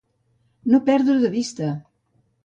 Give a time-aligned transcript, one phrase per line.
[0.71, 1.69] No perdre de vista.